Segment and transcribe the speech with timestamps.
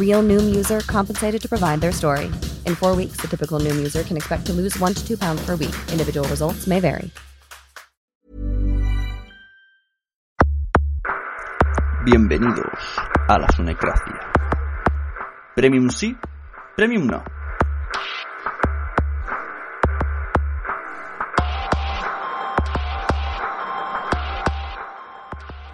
[0.00, 2.26] Real Noom user compensated to provide their story.
[2.66, 5.40] In four weeks, the typical Noom user can expect to lose one to two pounds
[5.46, 5.76] per week.
[5.92, 7.10] Individual results may vary.
[12.04, 12.80] Bienvenidos
[13.28, 14.32] a la Sunecracia.
[15.54, 16.16] Premium sí,
[16.74, 17.22] Premium no.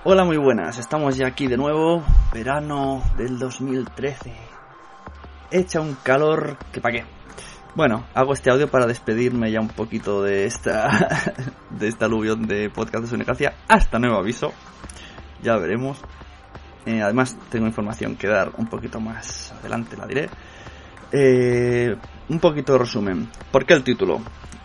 [0.08, 0.78] Hola, muy buenas.
[0.78, 2.04] Estamos ya aquí de nuevo.
[2.32, 4.32] Verano del 2013.
[5.50, 7.04] Echa un calor que pa' qué.
[7.74, 11.34] Bueno, hago este audio para despedirme ya un poquito de esta
[11.70, 14.52] de esta aluvión de podcast de Sunecracia hasta nuevo aviso.
[15.42, 15.98] Ya veremos.
[16.86, 20.30] Eh, además, tengo información que dar un poquito más adelante, la diré.
[21.10, 21.96] Eh,
[22.28, 23.28] un poquito de resumen.
[23.50, 24.20] ¿Por qué el título?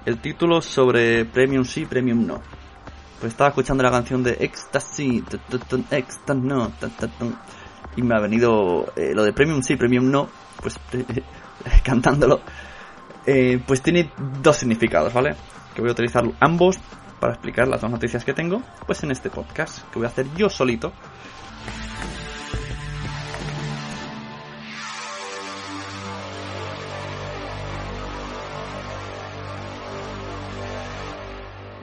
[0.06, 2.61] El título sobre Premium sí, Premium no.
[3.22, 5.24] Pues estaba escuchando la canción de Ecstasy,
[5.92, 6.72] Ecstasy, no,
[7.96, 10.28] y me ha venido eh, lo de Premium sí, Premium no,
[10.60, 10.80] pues
[11.84, 12.42] cantándolo.
[13.28, 14.12] Eh, pues tiene
[14.42, 15.36] dos significados, ¿vale?
[15.76, 16.80] Que voy a utilizar ambos
[17.20, 20.26] para explicar las dos noticias que tengo, pues en este podcast, que voy a hacer
[20.36, 20.92] yo solito.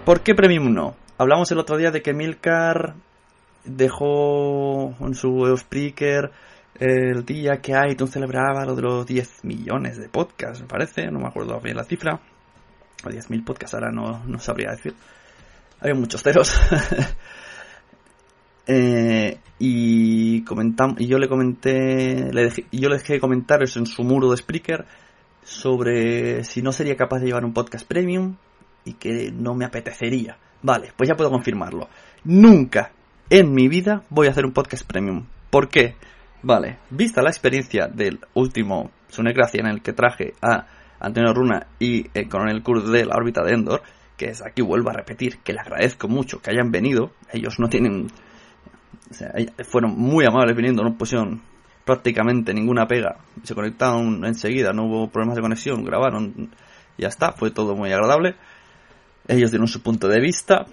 [0.05, 1.08] ¿Por qué Premium no?
[1.19, 2.95] Hablamos el otro día de que Milcar
[3.65, 6.31] dejó en su Spreaker
[6.79, 11.19] el día que iTunes celebraba lo de los 10 millones de podcasts, me parece, no
[11.19, 12.21] me acuerdo bien la cifra.
[13.05, 14.95] O 10.000 podcasts, ahora no, no sabría decir.
[15.81, 16.57] Había muchos ceros.
[18.69, 24.05] eh, y comentam y yo le comenté, le dejé, yo le dejé comentarios en su
[24.05, 24.87] muro de Spreaker
[25.43, 28.37] sobre si no sería capaz de llevar un podcast premium
[28.85, 30.39] y que no me apetecería.
[30.63, 31.89] Vale, pues ya puedo confirmarlo.
[32.25, 32.93] Nunca
[33.31, 35.27] en mi vida voy a hacer un podcast premium.
[35.51, 35.97] ¿Por qué?
[36.43, 40.67] Vale, vista la experiencia del último Sunecracia en el que traje a
[41.01, 43.83] Antonio Runa y el coronel Kurt de la órbita de Endor,
[44.17, 47.13] que es aquí vuelvo a repetir que le agradezco mucho que hayan venido.
[47.33, 48.09] Ellos no tienen.
[49.11, 49.33] O sea,
[49.65, 51.41] fueron muy amables viniendo, no pusieron
[51.85, 53.17] prácticamente ninguna pega.
[53.45, 56.51] Se conectaron enseguida, no hubo problemas de conexión, grabaron,
[56.99, 58.37] ya está, fue todo muy agradable.
[59.29, 60.67] Ellos dieron su punto de vista.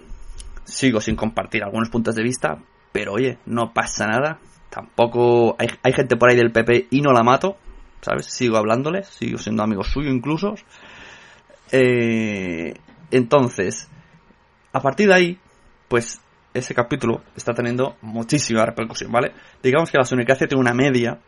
[0.64, 2.58] Sigo sin compartir algunos puntos de vista,
[2.90, 4.40] pero oye, no pasa nada.
[4.70, 7.56] Tampoco hay, hay gente por ahí del PP y no la mato,
[8.00, 8.26] ¿sabes?
[8.26, 10.54] Sigo hablándoles, sigo siendo amigo suyo incluso.
[11.70, 12.74] Eh,
[13.10, 13.88] entonces,
[14.72, 15.38] a partir de ahí,
[15.88, 16.20] pues
[16.54, 19.32] ese capítulo está teniendo muchísima repercusión, ¿vale?
[19.62, 21.18] Digamos que la Sunicracia tiene una media,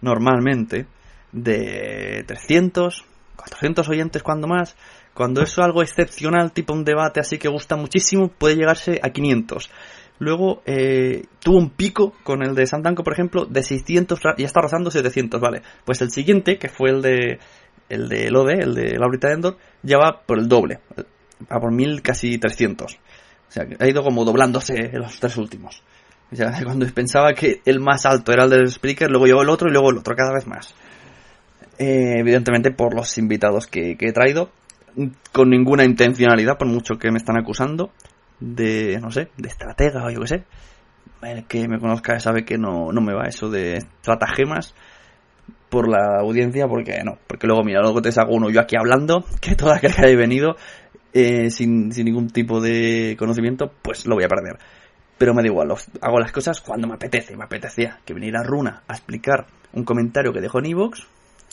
[0.00, 0.86] normalmente,
[1.32, 3.04] de 300,
[3.36, 4.76] 400 oyentes cuando más.
[5.14, 9.70] Cuando es algo excepcional, tipo un debate así que gusta muchísimo, puede llegarse a 500.
[10.18, 14.60] Luego eh, tuvo un pico con el de Santanco, por ejemplo, de 600 y está
[14.60, 15.62] rozando 700, ¿vale?
[15.84, 17.38] Pues el siguiente, que fue el de
[17.88, 20.80] el de Lode, el de Laurita Endor, ya va por el doble,
[21.52, 22.94] va por 1000, casi 300.
[22.94, 25.82] O sea, ha ido como doblándose los tres últimos.
[26.32, 29.48] O sea, cuando pensaba que el más alto era el del Spreaker, luego llegó el
[29.48, 30.74] otro y luego el otro, cada vez más.
[31.78, 34.50] Eh, evidentemente por los invitados que he traído,
[35.32, 37.90] con ninguna intencionalidad, por mucho que me están acusando
[38.40, 40.44] de, no sé, de estratega o yo qué sé.
[41.22, 44.74] El que me conozca sabe que no, no me va eso de estratagemas
[45.68, 49.24] por la audiencia, porque no, porque luego, mira, luego te saco uno yo aquí hablando,
[49.40, 50.56] que toda aquel que haya venido,
[51.12, 54.58] eh, sin, sin ningún tipo de conocimiento, pues lo voy a perder.
[55.16, 57.36] Pero me da igual, hago las cosas cuando me apetece.
[57.36, 61.06] Me apetecía que viniera Runa a explicar un comentario que dejó en Evox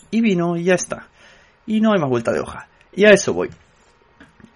[0.10, 1.08] y vino y ya está.
[1.68, 2.68] Y no hay más vuelta de hoja.
[2.94, 3.50] Y a eso voy.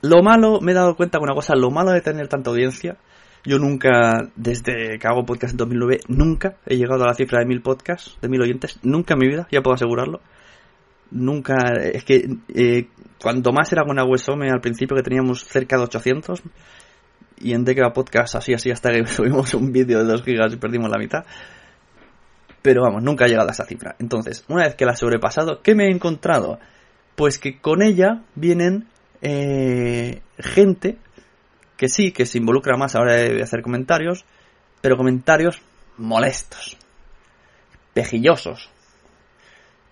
[0.02, 2.98] Lo malo, me he dado cuenta de una cosa, lo malo de tener tanta audiencia,
[3.44, 7.46] yo nunca, desde que hago podcast en 2009, nunca he llegado a la cifra de
[7.46, 10.22] mil podcasts, de mil oyentes, nunca en mi vida, ya puedo asegurarlo.
[11.12, 12.88] Nunca, es que eh,
[13.22, 16.42] cuanto más era con Aguesome al principio que teníamos cerca de 800,
[17.40, 20.58] y en Decra Podcast así, así, hasta que subimos un vídeo de 2 gigas y
[20.58, 21.26] perdimos la mitad.
[22.62, 23.96] Pero vamos, nunca he llegado a esa cifra.
[24.00, 26.60] Entonces, una vez que la he sobrepasado, ¿qué me he encontrado?
[27.15, 28.88] Pues que con ella vienen
[29.21, 30.97] eh, gente
[31.77, 34.25] que sí, que se involucra más a la hora de hacer comentarios,
[34.81, 35.62] pero comentarios
[35.97, 36.77] molestos,
[37.94, 38.69] pejillosos.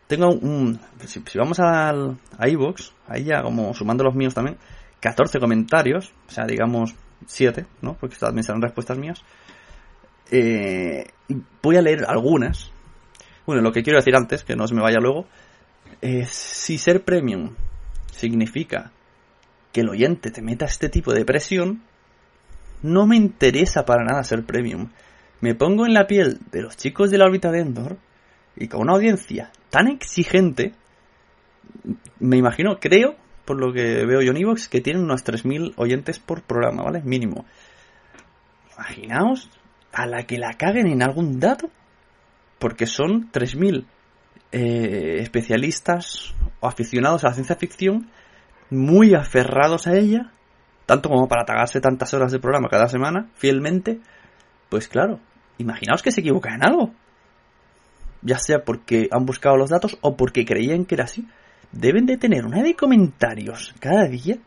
[0.08, 0.80] Tengo un...
[1.06, 4.58] Si, vamos al, a iVoox, ahí ya como sumando los míos también,
[5.00, 7.96] 14 comentarios, o sea, digamos 7, ¿no?
[7.96, 9.24] Porque también serán respuestas mías.
[10.32, 11.06] Eh,
[11.62, 12.72] voy a leer algunas.
[13.46, 15.26] Bueno, lo que quiero decir antes, que no se me vaya luego,
[16.02, 17.56] es si ser premium
[18.12, 18.92] significa
[19.72, 21.82] que el oyente te meta este tipo de presión,
[22.82, 24.90] no me interesa para nada ser premium.
[25.42, 27.98] Me pongo en la piel de los chicos de la órbita de Endor
[28.56, 30.74] y con una audiencia tan exigente,
[32.20, 36.20] me imagino, creo, por lo que veo yo en Evox, que tienen unos 3.000 oyentes
[36.20, 37.02] por programa, ¿vale?
[37.04, 37.46] Mínimo.
[38.76, 39.50] Imaginaos
[39.92, 41.70] a la que la caguen en algún dato,
[42.60, 43.86] porque son 3.000
[44.54, 48.08] eh, especialistas o aficionados a la ciencia ficción
[48.70, 50.32] muy aferrados a ella,
[50.86, 54.00] tanto como para tagarse tantas horas de programa cada semana, fielmente,
[54.70, 55.20] pues claro,
[55.58, 56.94] imaginaos que se equivocan en algo.
[58.22, 61.28] Ya sea porque han buscado los datos o porque creían que era así.
[61.72, 64.38] Deben de tener una de comentarios cada día.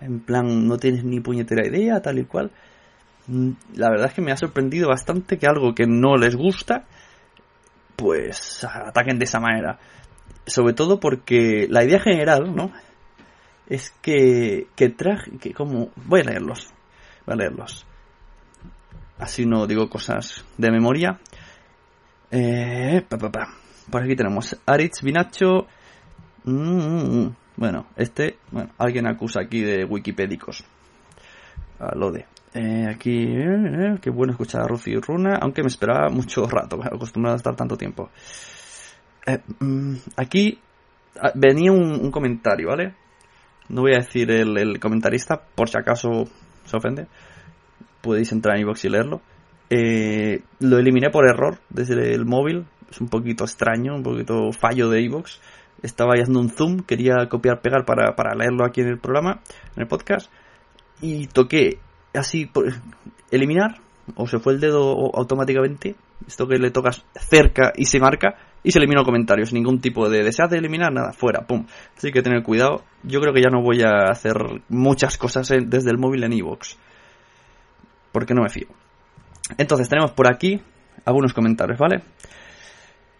[0.00, 2.50] En plan, no tienes ni puñetera idea, tal y cual.
[3.26, 6.84] Mm, La verdad es que me ha sorprendido bastante que algo que no les gusta,
[7.96, 9.78] pues ataquen de esa manera
[10.46, 12.72] sobre todo porque la idea general, ¿no?
[13.68, 16.72] Es que, que traje, que como, voy a leerlos,
[17.26, 17.86] voy a leerlos.
[19.18, 21.18] Así no digo cosas de memoria.
[22.30, 23.48] Eh, pa, pa, pa.
[23.90, 25.66] Por aquí tenemos Aritz Binacho.
[26.44, 27.36] Mm, mm, mm.
[27.56, 30.64] Bueno, este, bueno, alguien acusa aquí de wikipédicos.
[31.78, 32.26] A lo de.
[32.54, 36.46] Eh, aquí, eh, eh, qué bueno escuchar a Rufi y Runa, aunque me esperaba mucho
[36.46, 38.10] rato, acostumbrado a estar tanto tiempo.
[39.26, 40.58] Eh, mm, aquí
[41.20, 42.94] ah, venía un, comentario, ¿vale?
[43.68, 46.26] No voy a decir el, el comentarista, por si acaso
[46.64, 47.06] se ofende.
[48.00, 49.20] Podéis entrar en iVoox y leerlo.
[49.70, 52.66] Eh, lo eliminé por error desde el móvil.
[52.90, 55.40] Es un poquito extraño, un poquito fallo de iVoox.
[55.82, 59.40] Estaba haciendo un zoom, quería copiar, pegar para, para leerlo aquí en el programa,
[59.74, 60.30] en el podcast.
[61.00, 61.78] Y toqué
[62.14, 62.50] así,
[63.30, 63.80] eliminar,
[64.16, 65.96] o se fue el dedo automáticamente.
[66.26, 69.52] Esto que le tocas cerca y se marca, y se eliminó comentarios.
[69.52, 71.66] Ningún tipo de deseas de eliminar, nada, fuera, pum.
[71.96, 72.82] Así que tener cuidado.
[73.02, 74.36] Yo creo que ya no voy a hacer
[74.68, 76.76] muchas cosas desde el móvil en iVoox.
[78.10, 78.68] Porque no me fío.
[79.58, 80.60] Entonces tenemos por aquí
[81.04, 82.02] algunos comentarios, ¿vale?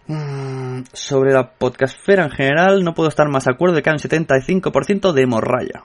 [0.06, 3.94] Mm, Sobre la podcastfera en general, no puedo estar más de acuerdo de que hay
[3.94, 5.84] un 75% de hemorraya.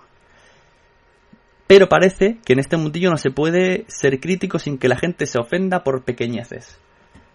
[1.70, 5.28] Pero parece que en este mundillo no se puede ser crítico sin que la gente
[5.28, 6.80] se ofenda por pequeñeces.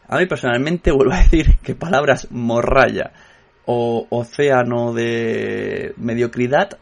[0.09, 3.13] A mí personalmente vuelvo a decir que palabras morralla
[3.65, 6.79] o océano de mediocridad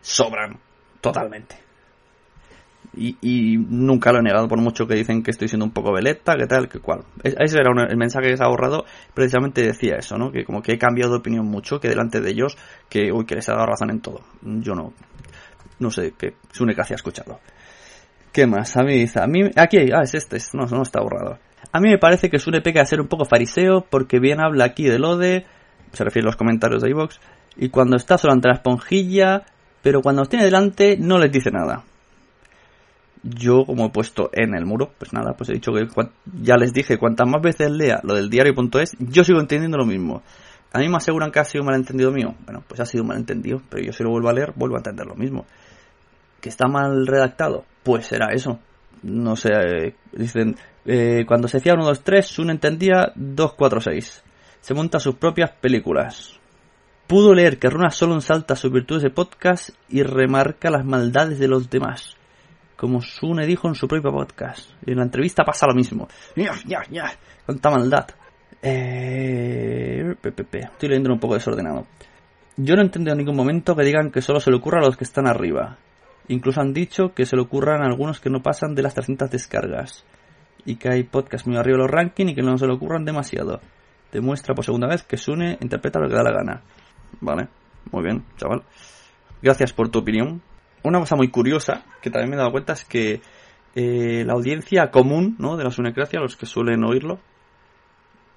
[0.00, 0.58] sobran
[1.00, 1.54] totalmente.
[2.98, 6.34] Y, nunca lo he negado por mucho que dicen que estoy siendo un poco veleta,
[6.36, 7.04] que tal, que cual.
[7.22, 10.32] Es- Ese era el mensaje que se ha borrado, precisamente decía eso, ¿no?
[10.32, 12.56] Que como que he cambiado de opinión mucho, que delante de ellos,
[12.88, 14.22] que uy, que les he dado razón en todo.
[14.42, 14.92] Yo no,
[15.78, 17.40] no sé, que Sune casi ha escuchado.
[18.32, 18.76] ¿Qué más?
[18.76, 21.38] A mí a mí, aquí, ah, es este, no, no está borrado.
[21.72, 24.64] A mí me parece que Sune peca de ser un poco fariseo, porque bien habla
[24.64, 25.46] aquí de lo de,
[25.92, 27.18] se refiere a los comentarios de iVox,
[27.56, 29.44] y cuando está solo ante la esponjilla,
[29.82, 31.84] pero cuando los tiene delante no les dice nada.
[33.22, 35.86] Yo, como he puesto en el muro, pues nada, pues he dicho que
[36.42, 40.22] ya les dije, cuantas más veces lea lo del diario.es, yo sigo entendiendo lo mismo.
[40.72, 42.34] A mí me aseguran que ha sido un malentendido mío.
[42.44, 44.78] Bueno, pues ha sido un malentendido, pero yo si lo vuelvo a leer, vuelvo a
[44.78, 45.46] entender lo mismo.
[46.40, 47.64] ¿Que está mal redactado?
[47.82, 48.58] Pues será eso.
[49.02, 53.80] No sé, eh, dicen, eh, cuando se decía 1, 2, 3, uno entendía 2, 4,
[53.80, 54.24] 6.
[54.60, 56.40] Se monta sus propias películas.
[57.06, 61.46] Pudo leer que Runa solo ensalta sus virtudes de podcast y remarca las maldades de
[61.46, 62.16] los demás.
[62.76, 64.70] Como Sune dijo en su propio podcast.
[64.84, 66.08] Y en la entrevista pasa lo mismo.
[66.34, 67.12] Ya, ya, ya.
[67.44, 68.06] Cuánta maldad.
[68.60, 70.16] Eh.
[70.20, 71.86] Estoy leyendo un poco desordenado.
[72.56, 74.86] Yo no he entendido en ningún momento que digan que solo se le ocurra a
[74.86, 75.78] los que están arriba.
[76.28, 79.30] Incluso han dicho que se le ocurran a algunos que no pasan de las 300
[79.30, 80.04] descargas.
[80.64, 83.04] Y que hay podcasts muy arriba de los rankings y que no se le ocurran
[83.04, 83.60] demasiado.
[84.12, 86.62] Demuestra por segunda vez que Sune interpreta lo que da la gana.
[87.20, 87.48] Vale,
[87.92, 88.62] muy bien, chaval.
[89.42, 90.42] Gracias por tu opinión.
[90.82, 93.20] Una cosa muy curiosa que también me he dado cuenta es que
[93.74, 95.56] eh, la audiencia común ¿no?
[95.56, 97.20] de la Sunecracia, los que suelen oírlo,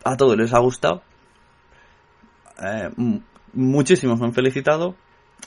[0.03, 1.01] a todos les ha gustado.
[2.62, 2.89] Eh,
[3.53, 4.96] muchísimos me han felicitado.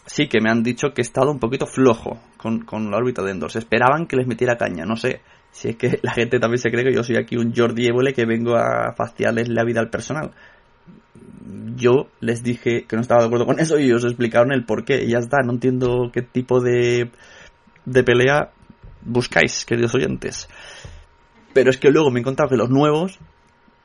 [0.06, 3.22] Sí que me han dicho que he estado un poquito flojo con, con la órbita
[3.22, 3.50] de Endor.
[3.50, 4.84] Se esperaban que les metiera caña.
[4.84, 5.20] No sé
[5.52, 8.12] si es que la gente también se cree que yo soy aquí un Jordi Évole
[8.12, 10.32] que vengo a faciarles la vida al personal.
[11.76, 14.84] Yo les dije que no estaba de acuerdo con eso y ellos explicaron el por
[14.84, 15.04] qué.
[15.04, 17.10] Y ya está, no entiendo qué tipo de,
[17.84, 18.50] de pelea
[19.02, 20.48] buscáis, queridos oyentes.
[21.52, 23.18] Pero es que luego me he encontrado que los nuevos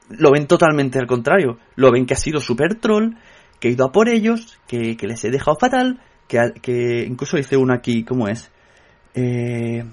[0.09, 1.57] lo ven totalmente al contrario.
[1.75, 3.15] Lo ven que ha sido super troll,
[3.59, 7.57] que he ido a por ellos, que, les he dejado fatal, que, que incluso hice
[7.57, 8.51] uno aquí, ¿cómo es?
[9.13, 9.83] Eh,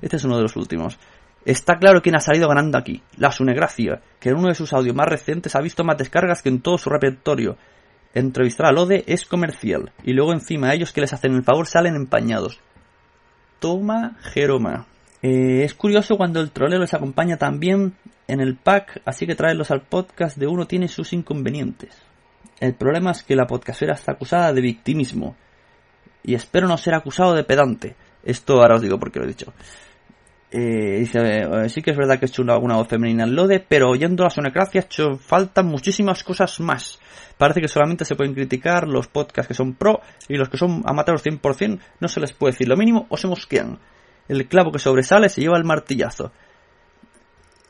[0.00, 0.98] este es uno de los últimos.
[1.44, 4.94] Está claro quién ha salido ganando aquí, la Sunegracia, que en uno de sus audios
[4.94, 7.56] más recientes ha visto más descargas que en todo su repertorio.
[8.12, 11.94] Entrevistar a Lode es comercial, y luego encima ellos que les hacen el favor salen
[11.94, 12.60] empañados.
[13.58, 14.86] Toma Jeroma.
[15.22, 17.94] Eh, es curioso cuando el troleo les acompaña también
[18.26, 21.94] en el pack, así que traerlos al podcast de uno tiene sus inconvenientes.
[22.60, 25.34] El problema es que la podcastera está acusada de victimismo.
[26.22, 27.96] Y espero no ser acusado de pedante.
[28.22, 29.52] Esto ahora os digo por qué lo he dicho.
[30.52, 33.64] Eh, dice, eh, sí que es verdad que he hecho una, voz femenina en Lode,
[33.66, 34.86] pero oyendo la sonocracia
[35.20, 36.98] faltan muchísimas cosas más.
[37.38, 40.82] Parece que solamente se pueden criticar los podcasts que son pro y los que son
[40.84, 43.78] amateurs 100% no se les puede decir lo mínimo o se mosquean.
[44.28, 46.32] El clavo que sobresale se lleva el martillazo.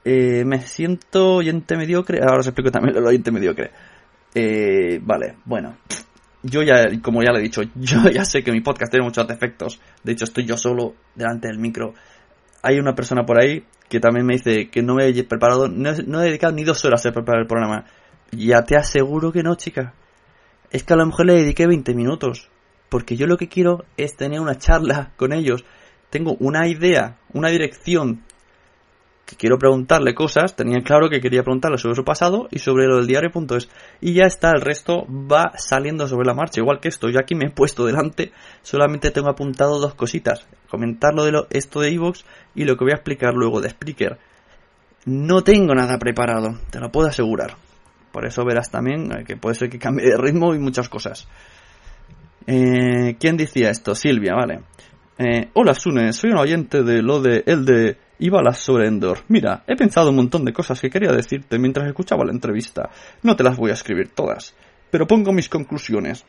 [0.05, 2.21] Eh, me siento oyente mediocre.
[2.23, 3.71] Ahora os explico también lo oyente mediocre.
[5.03, 5.77] Vale, bueno.
[6.43, 9.27] Yo ya, como ya le he dicho, yo ya sé que mi podcast tiene muchos
[9.27, 9.81] defectos.
[10.03, 11.95] De hecho, estoy yo solo delante del micro
[12.63, 15.91] hay una persona por ahí que también me dice que no me he preparado, no,
[15.91, 17.87] he dedicado ni dos horas a preparar el programa.
[18.31, 19.95] Ya te aseguro que no, chica.
[20.71, 22.49] Es que a lo mejor le dediqué 20 minutos.
[22.89, 25.65] Porque yo lo que quiero es tener una charla con ellos.
[26.09, 28.23] Tengo una idea, una dirección
[29.37, 33.07] quiero preguntarle cosas, tenía claro que quería preguntarle sobre su pasado y sobre lo del
[33.07, 33.69] diario.es.
[34.01, 37.09] Y ya está, el resto va saliendo sobre la marcha, igual que esto.
[37.09, 38.33] Yo aquí me he puesto delante,
[38.63, 40.47] solamente tengo apuntado dos cositas.
[40.69, 44.19] Comentar lo de esto de Evox y lo que voy a explicar luego de Spreaker.
[45.07, 47.57] No tengo nada preparado, te lo puedo asegurar.
[48.13, 51.27] Por eso verás también eh, que puede ser que cambie de ritmo y muchas cosas.
[52.47, 53.95] Eh, ¿Quién decía esto?
[53.95, 54.61] Silvia, vale.
[55.19, 59.21] Eh, hola Sune, soy un oyente de lo de el de Ibalas sobre Endor.
[59.29, 62.91] Mira, he pensado un montón de cosas que quería decirte mientras escuchaba la entrevista.
[63.23, 64.55] No te las voy a escribir todas,
[64.91, 66.25] pero pongo mis conclusiones.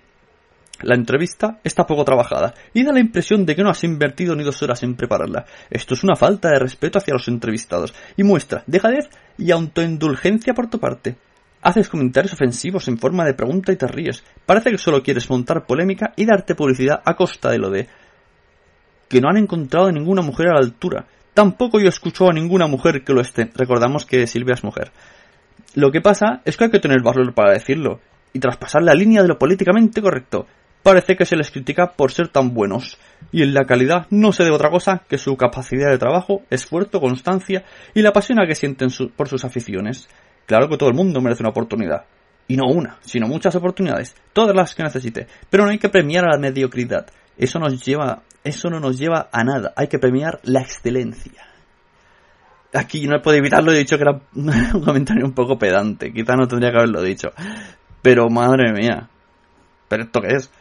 [0.84, 4.44] La entrevista está poco trabajada y da la impresión de que no has invertido ni
[4.44, 5.46] dos horas en prepararla.
[5.70, 10.70] Esto es una falta de respeto hacia los entrevistados y muestra dejadez y autoindulgencia por
[10.70, 11.18] tu parte.
[11.62, 14.24] Haces comentarios ofensivos en forma de pregunta y te ríes.
[14.46, 17.88] Parece que solo quieres montar polémica y darte publicidad a costa de lo de
[19.08, 21.06] que no han encontrado ninguna mujer a la altura.
[21.34, 23.50] Tampoco yo escucho a ninguna mujer que lo esté.
[23.56, 24.92] Recordamos que Silvia es mujer.
[25.76, 28.02] Lo que pasa es que hay que tener valor para decirlo
[28.34, 30.48] y traspasar la línea de lo políticamente correcto.
[30.84, 32.98] Parece que se les critica por ser tan buenos,
[33.32, 37.00] y en la calidad no se debe otra cosa que su capacidad de trabajo, esfuerzo,
[37.00, 40.10] constancia y la pasión a que sienten por sus aficiones.
[40.48, 42.06] Claro que todo el mundo merece una oportunidad.
[42.48, 45.28] Y no una, sino muchas oportunidades, todas las que necesite.
[45.50, 47.06] Pero no hay que premiar a la mediocridad.
[47.42, 49.74] Eso nos lleva, eso no nos lleva a nada.
[49.76, 51.44] Hay que premiar la excelencia.
[52.72, 54.22] Aquí no he podido evitarlo, he dicho que era
[54.76, 56.14] un comentario un poco pedante.
[56.14, 57.30] Quizá no tendría que haberlo dicho.
[58.04, 59.10] Pero madre mía.
[59.88, 60.52] ¿Pero esto qué es?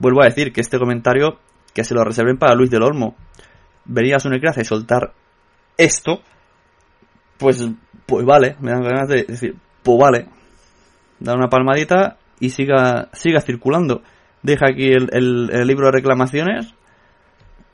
[0.00, 1.38] Vuelvo a decir que este comentario
[1.72, 3.14] que se lo reserven para Luis del Olmo.
[3.84, 5.12] Venir a su y soltar
[5.78, 6.20] esto.
[7.38, 7.64] Pues,
[8.06, 8.56] pues vale.
[8.58, 10.26] Me dan ganas de decir, pues vale.
[11.20, 14.02] Dar una palmadita y siga, siga circulando
[14.44, 16.74] deja aquí el, libro de reclamaciones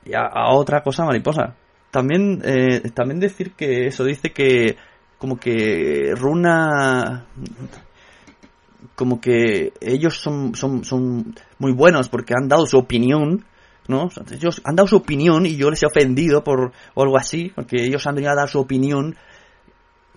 [0.07, 1.55] y a, otra cosa mariposa.
[1.91, 4.77] También, eh, también decir que eso dice que
[5.19, 7.27] como que Runa
[8.95, 13.45] como que ellos son, son, son muy buenos porque han dado su opinión,
[13.89, 14.09] ¿no?
[14.31, 18.07] Ellos han dado su opinión y yo les he ofendido por algo así, porque ellos
[18.07, 19.17] han venido a dar su opinión.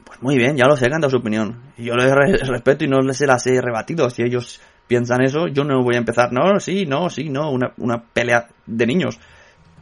[0.06, 1.62] Pues muy bien, ya lo sé que han dado su opinión.
[1.78, 2.12] Yo les
[2.48, 4.10] respeto y no les las he rebatido.
[4.10, 7.74] Si ellos piensan eso, yo no voy a empezar, no, sí, no, sí, no, una,
[7.78, 9.20] una pelea de niños.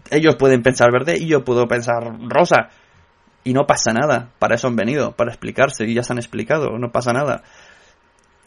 [0.10, 2.70] Ellos pueden pensar verde y yo puedo pensar rosa.
[3.44, 4.30] Y no pasa nada.
[4.40, 5.86] Para eso han venido, para explicarse.
[5.86, 7.44] Y ya se han explicado, no pasa nada.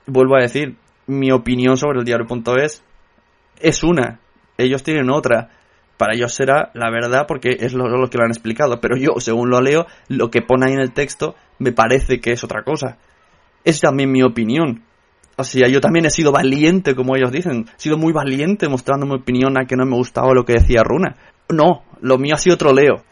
[0.06, 2.84] Vuelvo a decir, mi opinión sobre el diario.es
[3.60, 4.20] es una,
[4.58, 5.50] ellos tienen otra.
[5.96, 9.12] Para ellos será la verdad porque es lo, lo que lo han explicado, pero yo,
[9.18, 12.64] según lo leo, lo que pone ahí en el texto me parece que es otra
[12.64, 12.98] cosa.
[13.64, 14.82] Es también mi opinión.
[15.42, 17.66] Sea, yo también he sido valiente, como ellos dicen.
[17.76, 20.82] He sido muy valiente mostrando mi opinión a que no me gustaba lo que decía
[20.84, 21.16] Runa.
[21.48, 23.02] No, lo mío ha sido troleo.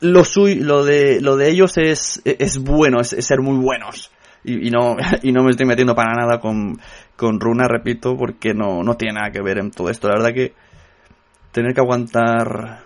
[0.00, 4.12] Lo, suyo, lo, de, lo de ellos es, es bueno, es, ser muy buenos.
[4.44, 6.78] Y, no, y no me estoy metiendo para nada con,
[7.16, 10.08] con Runa, repito, porque no, no tiene nada que ver en todo esto.
[10.08, 10.52] La verdad que
[11.52, 12.84] tener que aguantar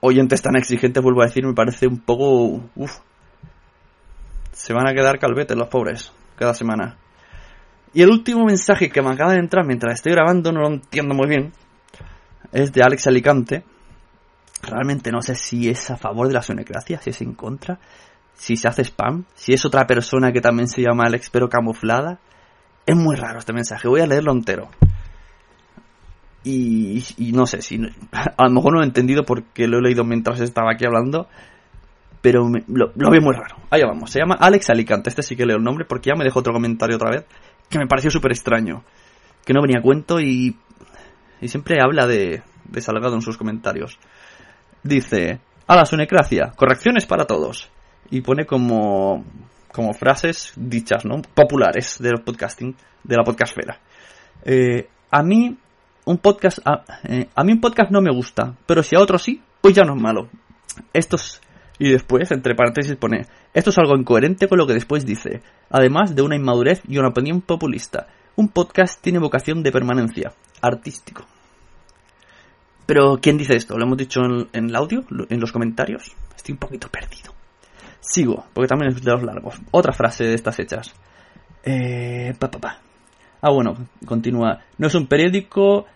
[0.00, 2.62] oyentes tan exigentes, vuelvo a decir, me parece un poco...
[2.76, 2.98] Uf.
[4.52, 6.96] Se van a quedar calvetes los pobres cada semana.
[7.94, 11.14] Y el último mensaje que me acaba de entrar mientras estoy grabando, no lo entiendo
[11.14, 11.52] muy bien,
[12.52, 13.64] es de Alex Alicante.
[14.62, 17.78] Realmente no sé si es a favor de la sonecracia, si es en contra,
[18.34, 22.18] si se hace spam, si es otra persona que también se llama Alex pero camuflada.
[22.84, 24.68] Es muy raro este mensaje, voy a leerlo entero.
[26.44, 27.04] Y,
[27.34, 27.76] no sé si
[28.12, 31.28] a lo mejor no lo he entendido porque lo he leído mientras estaba aquí hablando
[32.20, 35.44] pero me, lo, veo muy raro allá vamos se llama Alex Alicante este sí que
[35.44, 37.26] leo el nombre porque ya me dejó otro comentario otra vez
[37.68, 38.84] que me pareció súper extraño
[39.44, 40.56] que no venía a cuento y
[41.40, 43.98] y siempre habla de, de Salgado en sus comentarios.
[44.82, 47.70] Dice a la sunecracia correcciones para todos
[48.10, 49.24] y pone como
[49.72, 53.78] como frases dichas no populares del podcasting de la podcastfera.
[54.44, 55.56] Eh, a mí
[56.04, 59.18] un podcast a, eh, a, mí un podcast no me gusta, pero si a otro
[59.18, 60.28] sí, pues ya no es malo.
[60.92, 61.40] Estos
[61.78, 66.14] y después entre paréntesis pone esto es algo incoherente con lo que después dice, además
[66.14, 68.06] de una inmadurez y una opinión populista.
[68.36, 71.24] Un podcast tiene vocación de permanencia, artístico.
[72.86, 73.76] Pero ¿quién dice esto?
[73.76, 74.20] ¿Lo hemos dicho
[74.52, 75.04] en, el audio?
[75.28, 76.12] ¿En los comentarios?
[76.36, 77.34] Estoy un poquito perdido.
[78.00, 79.56] Sigo, porque también es de los largos.
[79.72, 80.94] Otra frase de estas hechas.
[81.64, 82.78] Eh, pa, pa, pa.
[83.42, 84.62] Ah, bueno, continúa.
[84.78, 85.86] No es un periódico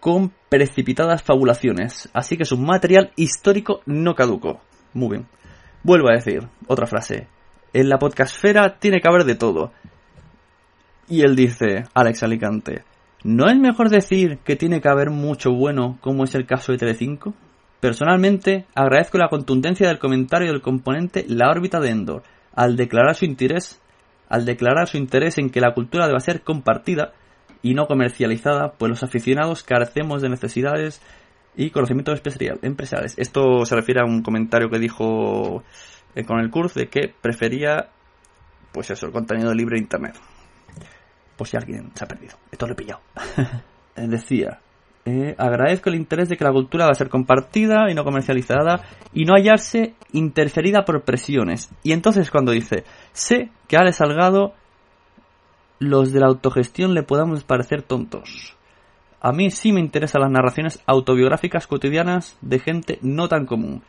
[0.00, 4.60] con precipitadas fabulaciones, así que es un material histórico no caduco.
[4.92, 5.26] Muy bien.
[5.82, 7.28] Vuelvo a decir, otra frase.
[7.72, 9.72] En la podcastfera tiene que haber de todo.
[11.08, 12.84] Y él dice, Alex Alicante,
[13.22, 16.78] ¿no es mejor decir que tiene que haber mucho bueno, como es el caso de
[16.78, 17.34] Telecinco?
[17.80, 22.22] Personalmente, agradezco la contundencia del comentario del componente La órbita de Endor,
[22.54, 23.80] al declarar su interés,
[24.28, 27.12] al declarar su interés en que la cultura deba ser compartida
[27.66, 31.02] y no comercializada, pues los aficionados carecemos de necesidades
[31.56, 32.22] y conocimientos
[32.62, 33.18] empresariales.
[33.18, 35.64] Esto se refiere a un comentario que dijo
[36.14, 37.88] eh, con el curso de que prefería,
[38.70, 40.14] pues eso, el contenido libre de internet.
[41.36, 42.36] Por si alguien se ha perdido.
[42.52, 43.00] Esto lo he pillado.
[43.96, 44.60] Decía,
[45.04, 48.84] eh, agradezco el interés de que la cultura va a ser compartida y no comercializada
[49.12, 51.68] y no hallarse interferida por presiones.
[51.82, 54.54] Y entonces cuando dice, sé que Ale Salgado
[55.78, 58.56] los de la autogestión le podamos parecer tontos.
[59.20, 63.82] A mí sí me interesan las narraciones autobiográficas cotidianas de gente no tan común,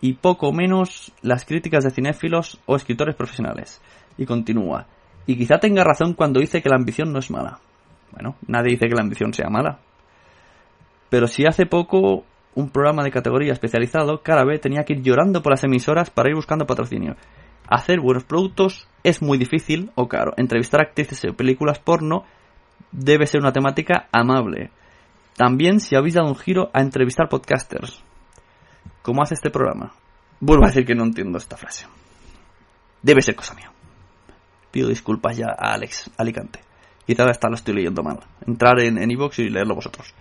[0.00, 3.80] y poco menos las críticas de cinéfilos o escritores profesionales.
[4.16, 4.86] Y continúa.
[5.26, 7.60] Y quizá tenga razón cuando dice que la ambición no es mala.
[8.12, 9.78] Bueno, nadie dice que la ambición sea mala.
[11.10, 12.24] Pero si hace poco
[12.54, 16.30] un programa de categoría especializado, cada vez tenía que ir llorando por las emisoras para
[16.30, 17.16] ir buscando patrocinio.
[17.70, 20.34] Hacer buenos productos es muy difícil o caro.
[20.36, 22.24] Entrevistar actrices en películas porno
[22.90, 24.72] debe ser una temática amable.
[25.36, 28.02] También si habéis dado un giro a entrevistar podcasters.
[29.02, 29.92] ¿Cómo hace este programa?
[30.40, 31.86] Vuelvo a decir que no entiendo esta frase.
[33.02, 33.70] Debe ser cosa mía.
[34.72, 36.60] Pido disculpas ya a Alex Alicante.
[37.06, 38.18] Quizás hasta lo estoy leyendo mal.
[38.46, 40.12] Entrar en Evox y leerlo vosotros.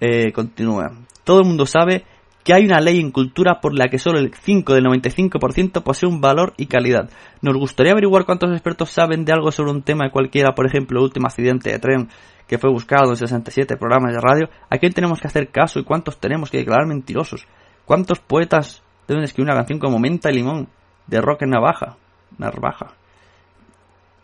[0.00, 0.90] Eh, continúa.
[1.22, 2.04] Todo el mundo sabe
[2.44, 6.08] que hay una ley en cultura por la que solo el 5 del 95% posee
[6.08, 7.08] un valor y calidad.
[7.40, 11.04] Nos gustaría averiguar cuántos expertos saben de algo sobre un tema cualquiera, por ejemplo, el
[11.04, 12.10] último accidente de tren
[12.46, 15.84] que fue buscado en 67 programas de radio, a quién tenemos que hacer caso y
[15.84, 17.46] cuántos tenemos que declarar mentirosos.
[17.86, 20.68] ¿Cuántos poetas deben escribir una canción como Menta y Limón
[21.06, 21.96] de rock en navaja?
[22.36, 22.92] Narvaja.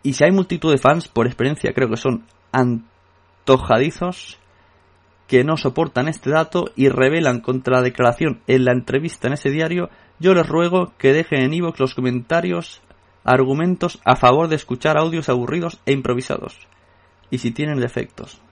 [0.02, 4.38] Y si hay multitud de fans, por experiencia creo que son antojadizos
[5.30, 9.48] que no soportan este dato y revelan contra la declaración en la entrevista en ese
[9.48, 9.88] diario,
[10.18, 12.82] yo les ruego que dejen en iVoox los comentarios,
[13.22, 16.66] argumentos a favor de escuchar audios aburridos e improvisados.
[17.30, 18.42] Y si tienen defectos.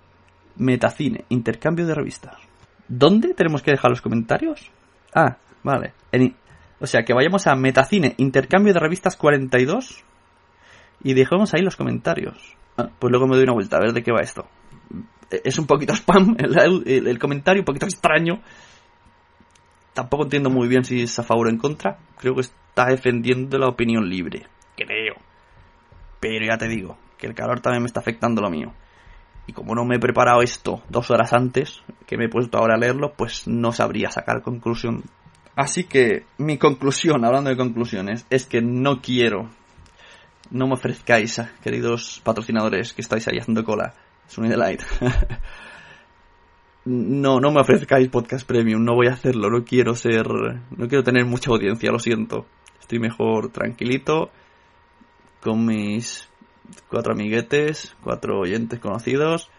[0.55, 2.37] Metacine, intercambio de revistas.
[2.87, 4.71] ¿Dónde tenemos que dejar los comentarios?
[5.13, 5.95] Ah, vale.
[6.13, 6.37] En,
[6.79, 10.05] o sea, que vayamos a Metacine, intercambio de revistas 42
[11.03, 12.55] y dejemos ahí los comentarios.
[12.77, 14.47] Ah, pues luego me doy una vuelta a ver de qué va esto
[15.31, 18.41] es un poquito spam el, el, comentario, un poquito extraño.
[19.95, 21.99] Tampoco entiendo muy bien si es a favor o en contra.
[22.19, 24.47] Creo que está defendiendo la opinión libre.
[24.77, 25.17] Creo.
[26.21, 28.73] Pero ya te digo, que el calor también me está afectando lo mío.
[29.47, 32.75] Y como no me he preparado esto dos horas antes, que me he puesto ahora
[32.75, 35.05] a leerlo, pues no sabría sacar conclusión.
[35.57, 39.49] Así que mi conclusión, hablando de conclusiones, es que no quiero,
[40.51, 43.95] no me ofrezcáis, queridos patrocinadores que estáis ahí haciendo cola,
[44.29, 44.83] Sunny Delight.
[46.85, 51.03] no, no me ofrezcáis podcast premium, no voy a hacerlo, no quiero ser, no quiero
[51.03, 52.47] tener mucha audiencia, lo siento.
[52.81, 54.31] Estoy mejor tranquilito
[55.43, 56.29] con mis
[56.89, 59.51] cuatro amiguetes, cuatro oyentes conocidos,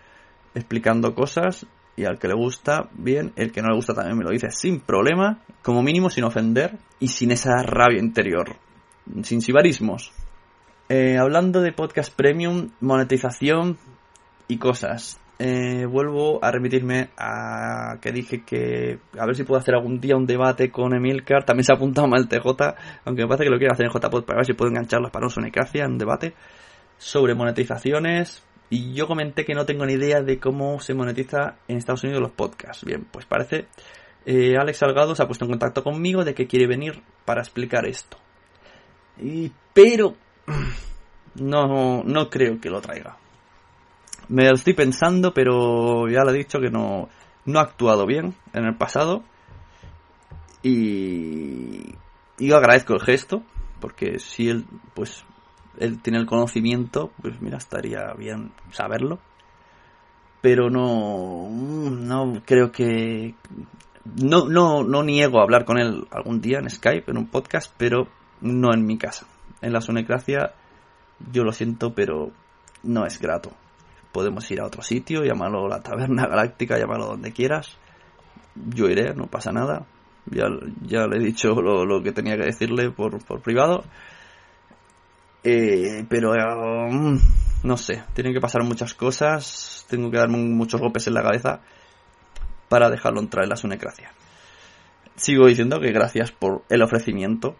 [0.54, 4.24] explicando cosas y al que le gusta, bien, el que no le gusta también me
[4.24, 8.56] lo dice sin problema, como mínimo sin ofender y sin esa rabia interior,
[9.24, 10.12] sin sibarismos.
[10.88, 13.78] Eh, hablando de podcast premium, monetización
[14.50, 15.22] y cosas.
[15.42, 20.18] Eh, vuelvo a remitirme a que dije que a ver si puedo hacer algún día
[20.18, 21.46] un debate con Emilcar.
[21.46, 22.46] También se ha apuntado mal TJ,
[23.06, 25.28] aunque me parece que lo quiero hacer en JPod para ver si puedo engancharlas para
[25.28, 26.34] un en un debate
[26.98, 28.44] sobre monetizaciones.
[28.70, 32.22] Y yo comenté que no tengo ni idea de cómo se monetiza en Estados Unidos
[32.22, 32.84] los podcasts.
[32.84, 33.68] Bien, pues parece.
[34.26, 37.88] Eh, Alex Salgado se ha puesto en contacto conmigo de que quiere venir para explicar
[37.88, 38.18] esto.
[39.18, 40.16] Y, pero
[41.36, 43.18] no, no creo que lo traiga.
[44.30, 47.10] Me lo estoy pensando, pero ya lo he dicho que no,
[47.46, 49.24] no ha actuado bien en el pasado.
[50.62, 51.96] Y
[52.38, 53.42] yo agradezco el gesto,
[53.82, 55.26] porque si él, pues,
[55.80, 59.18] él tiene el conocimiento, pues mira, estaría bien saberlo.
[60.42, 63.34] Pero no, no creo que,
[64.22, 67.74] no, no, no niego a hablar con él algún día en Skype, en un podcast,
[67.78, 68.08] pero
[68.42, 69.26] no en mi casa.
[69.62, 70.54] En la sonecracia,
[71.32, 72.32] yo lo siento, pero
[72.84, 73.52] no es grato
[74.12, 77.78] podemos ir a otro sitio, llamarlo la Taberna Galáctica, llamarlo donde quieras.
[78.56, 79.86] Yo iré, no pasa nada.
[80.26, 80.46] Ya,
[80.82, 83.84] ya le he dicho lo, que tenía que decirle por, por privado.
[85.44, 87.18] Eh, pero um,
[87.64, 89.86] no sé, tienen que pasar muchas cosas.
[89.90, 91.62] Tengo que darme muchos golpes en la cabeza
[92.68, 94.12] para dejarlo entrar en la sunecracia.
[95.16, 97.56] Sigo diciendo que gracias por el ofrecimiento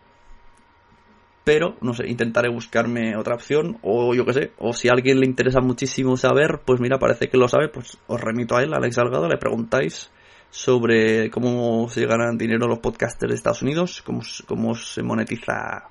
[1.50, 5.20] pero no sé, intentaré buscarme otra opción o yo qué sé, o si a alguien
[5.20, 8.72] le interesa muchísimo saber, pues mira, parece que lo sabe, pues os remito a él,
[8.72, 10.12] a Alex Salgado, le preguntáis
[10.52, 15.88] sobre cómo se ganan dinero los podcasters de Estados Unidos, cómo, se monetiza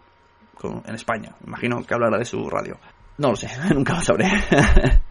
[0.63, 1.35] en España.
[1.45, 2.79] Imagino que hablará de su radio.
[3.17, 4.31] No lo sé, nunca lo sabré.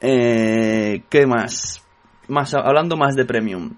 [0.00, 1.80] eh, ¿Qué más?
[2.26, 2.52] más?
[2.54, 3.70] Hablando más de premium.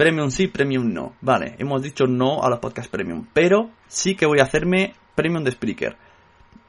[0.00, 1.12] Premium sí, premium no.
[1.20, 3.26] Vale, hemos dicho no a los podcasts premium.
[3.34, 5.94] Pero sí que voy a hacerme premium de Spreaker.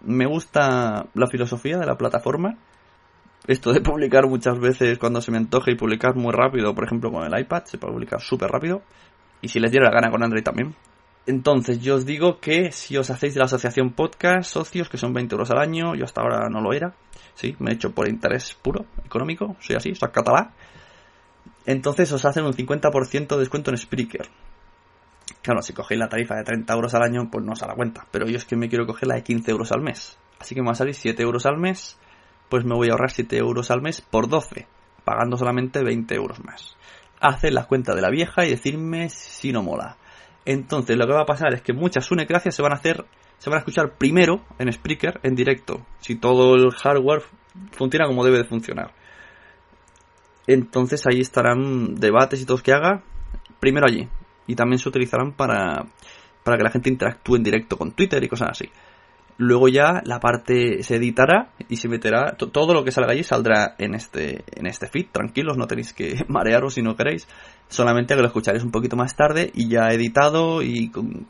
[0.01, 2.57] Me gusta la filosofía de la plataforma.
[3.47, 7.09] Esto de publicar muchas veces cuando se me antoje y publicar muy rápido, por ejemplo
[7.09, 8.81] con el iPad, se puede publicar súper rápido.
[9.41, 10.75] Y si les diera la gana con Android también.
[11.25, 15.13] Entonces yo os digo que si os hacéis de la asociación podcast, socios, que son
[15.13, 16.95] 20 euros al año, yo hasta ahora no lo era.
[17.35, 20.51] Sí, me he hecho por interés puro, económico, soy así, soy catalán
[21.65, 24.29] entonces os hacen un 50% de descuento en Spreaker.
[25.41, 27.75] Claro, si cogéis la tarifa de 30 euros al año, pues no os da la
[27.75, 28.05] cuenta.
[28.11, 30.17] Pero yo es que me quiero coger la de 15 euros al mes.
[30.39, 31.97] Así que me va a salir 7 euros al mes.
[32.49, 34.67] Pues me voy a ahorrar 7 euros al mes por 12.
[35.03, 36.75] Pagando solamente 20 euros más.
[37.19, 39.97] Haced la cuenta de la vieja y decirme si no mola.
[40.45, 43.05] Entonces lo que va a pasar es que muchas sunecracias se van a hacer,
[43.37, 45.85] se van a escuchar primero en Spreaker en directo.
[45.99, 47.23] Si todo el hardware
[47.71, 48.91] funciona como debe de funcionar.
[50.47, 53.03] Entonces ahí estarán debates y todo que haga,
[53.59, 54.07] primero allí.
[54.47, 55.85] Y también se utilizarán para,
[56.43, 58.69] para que la gente interactúe en directo con Twitter y cosas así.
[59.37, 63.75] Luego ya la parte se editará y se meterá, todo lo que salga allí saldrá
[63.79, 67.27] en este, en este feed, tranquilos, no tenéis que marearos si no queréis,
[67.67, 71.27] solamente que lo escucharéis un poquito más tarde y ya editado y con,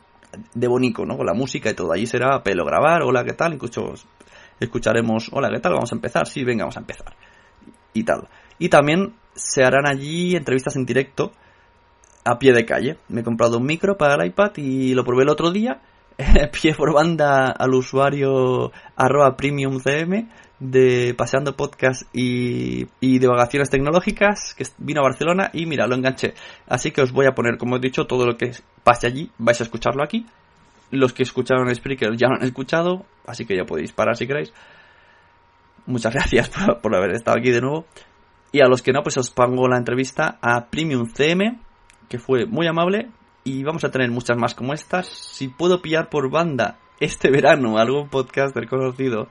[0.54, 1.16] de bonito, ¿no?
[1.16, 1.92] Con la música y todo.
[1.92, 3.54] Allí será pelo grabar, hola, ¿qué tal?
[3.54, 3.94] Incluso
[4.60, 5.72] escucharemos, hola, ¿qué tal?
[5.72, 7.14] Vamos a empezar, sí, venga, vamos a empezar.
[7.94, 8.28] Y tal.
[8.62, 11.32] Y también se harán allí entrevistas en directo
[12.24, 12.96] a pie de calle.
[13.08, 15.80] Me he comprado un micro para el iPad y lo probé el otro día.
[16.52, 20.28] pie por banda al usuario arroba premiumcm
[20.60, 26.34] de Paseando Podcast y, y Divagaciones Tecnológicas, que vino a Barcelona y mira, lo enganché.
[26.68, 28.52] Así que os voy a poner, como he dicho, todo lo que
[28.84, 30.24] pase allí, vais a escucharlo aquí.
[30.92, 34.28] Los que escucharon el Spreaker ya lo han escuchado, así que ya podéis parar si
[34.28, 34.52] queréis.
[35.84, 36.48] Muchas gracias
[36.80, 37.86] por haber estado aquí de nuevo.
[38.52, 41.58] Y a los que no, pues os pongo la entrevista a Premium CM,
[42.08, 43.10] que fue muy amable.
[43.44, 45.08] Y vamos a tener muchas más como estas.
[45.08, 49.28] Si puedo pillar por banda este verano algún podcaster conocido,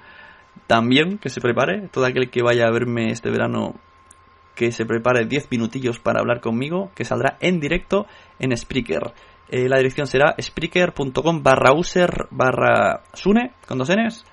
[0.68, 1.88] también que se prepare.
[1.90, 3.76] Todo aquel que vaya a verme este verano,
[4.56, 8.08] que se prepare 10 minutillos para hablar conmigo, que saldrá en directo
[8.40, 9.14] en Spreaker.
[9.50, 14.26] Eh, la dirección será spreaker.com barra user barra sune, con dos n's.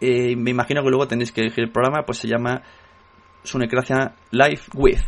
[0.00, 2.62] Eh, me imagino que luego tenéis que elegir el programa, pues se llama
[3.46, 5.00] Sunecracia Live With.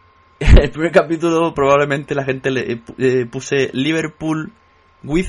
[0.38, 4.52] El primer capítulo probablemente la gente le eh, puse Liverpool
[5.02, 5.28] With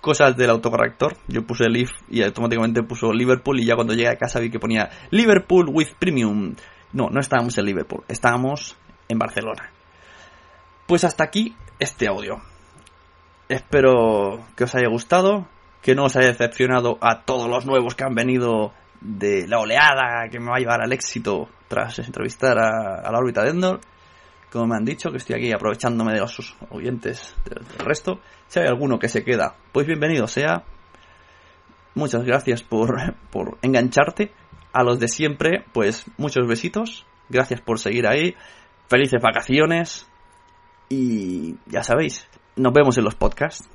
[0.00, 1.16] cosas del autocorrector.
[1.26, 4.60] Yo puse Live y automáticamente puso Liverpool y ya cuando llegué a casa vi que
[4.60, 6.54] ponía Liverpool with Premium.
[6.92, 8.76] No, no estábamos en Liverpool, estábamos
[9.08, 9.72] en Barcelona.
[10.86, 12.40] Pues hasta aquí este audio.
[13.48, 15.48] Espero que os haya gustado,
[15.82, 20.28] que no os haya decepcionado a todos los nuevos que han venido de la oleada
[20.30, 23.80] que me va a llevar al éxito tras entrevistar a, la órbita de Endor.
[24.50, 28.20] Como me han dicho, que estoy aquí aprovechándome de los oyentes del, resto.
[28.46, 30.64] Si hay alguno que se queda, pues bienvenido sea.
[31.94, 34.32] Muchas gracias por, por engancharte.
[34.72, 37.06] A los de siempre, pues muchos besitos.
[37.28, 38.34] Gracias por seguir ahí.
[38.88, 40.06] Felices vacaciones.
[40.88, 43.68] Y ya sabéis, nos vemos en los podcasts.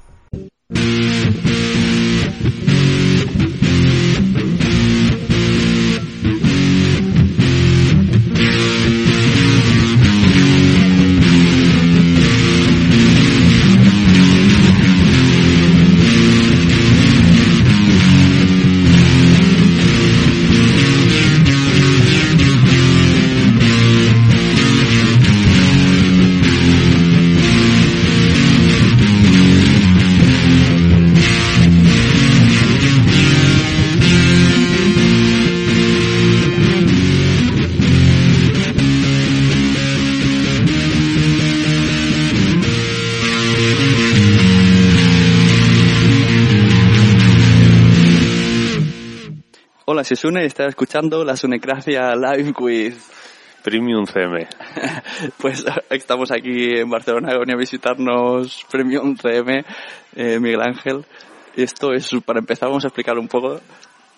[50.15, 52.95] Soy Sune y está escuchando la Sunecracia Live with
[53.63, 54.45] Premium CM.
[55.37, 59.63] pues estamos aquí en Barcelona, venía a visitarnos Premium CM,
[60.15, 61.05] eh, Miguel Ángel.
[61.55, 63.61] Esto es, para empezar, vamos a explicar un poco.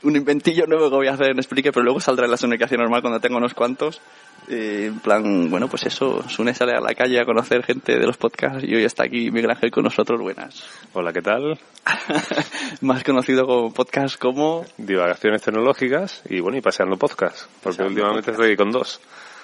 [0.01, 2.77] Un inventillo nuevo que voy a hacer en Explique, pero luego saldrá en la Sunecracia
[2.77, 4.01] normal cuando tenga unos cuantos.
[4.49, 8.05] Eh, en plan, bueno, pues eso, Sune sale a la calle a conocer gente de
[8.05, 10.19] los podcasts y hoy está aquí Miguel Ángel con nosotros.
[10.19, 10.63] Buenas.
[10.93, 11.57] Hola, ¿qué tal?
[12.81, 14.65] Más conocido como podcast como...
[14.77, 18.99] Divagaciones tecnológicas y bueno, y paseando podcast, porque últimamente estoy con dos.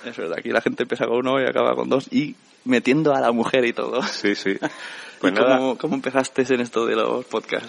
[0.06, 2.36] Es verdad, aquí la gente empieza con uno y acaba con dos y
[2.66, 4.02] metiendo a la mujer y todo.
[4.04, 4.58] Sí, sí.
[5.20, 7.68] Pues Cómo, cómo empezaste en esto de los podcasts?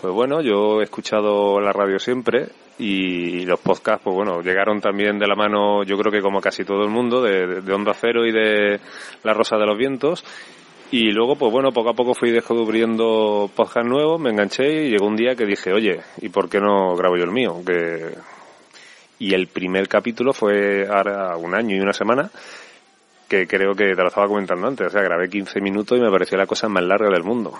[0.00, 5.18] Pues bueno, yo he escuchado la radio siempre y los podcasts, pues bueno, llegaron también
[5.18, 8.24] de la mano, yo creo que como casi todo el mundo, de, de Onda Cero
[8.24, 8.80] y de
[9.24, 10.24] La Rosa de los Vientos.
[10.90, 15.06] Y luego, pues bueno, poco a poco fui descubriendo podcasts nuevos, me enganché y llegó
[15.06, 17.60] un día que dije, oye, ¿y por qué no grabo yo el mío?
[17.64, 18.14] Que...
[19.18, 22.30] Y el primer capítulo fue ahora un año y una semana,
[23.28, 26.10] que creo que te lo estaba comentando antes, o sea, grabé 15 minutos y me
[26.10, 27.52] pareció la cosa más larga del mundo.